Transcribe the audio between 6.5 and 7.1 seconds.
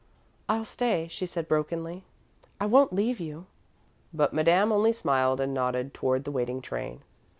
train.